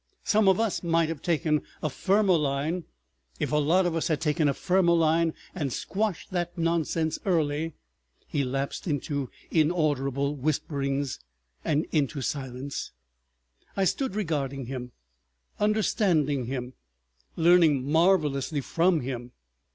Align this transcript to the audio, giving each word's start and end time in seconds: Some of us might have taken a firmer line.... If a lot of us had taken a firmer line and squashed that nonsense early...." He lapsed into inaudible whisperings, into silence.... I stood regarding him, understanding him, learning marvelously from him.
Some 0.23 0.47
of 0.47 0.59
us 0.59 0.81
might 0.81 1.09
have 1.09 1.21
taken 1.21 1.61
a 1.83 1.87
firmer 1.87 2.33
line.... 2.35 2.85
If 3.39 3.51
a 3.51 3.57
lot 3.57 3.85
of 3.85 3.95
us 3.95 4.07
had 4.07 4.19
taken 4.19 4.47
a 4.49 4.53
firmer 4.55 4.93
line 4.93 5.35
and 5.53 5.71
squashed 5.71 6.31
that 6.31 6.57
nonsense 6.57 7.19
early...." 7.23 7.75
He 8.27 8.43
lapsed 8.43 8.87
into 8.87 9.29
inaudible 9.51 10.35
whisperings, 10.35 11.19
into 11.63 12.19
silence.... 12.23 12.93
I 13.77 13.83
stood 13.85 14.15
regarding 14.15 14.65
him, 14.65 14.91
understanding 15.59 16.45
him, 16.45 16.73
learning 17.35 17.85
marvelously 17.87 18.61
from 18.61 19.01
him. 19.01 19.33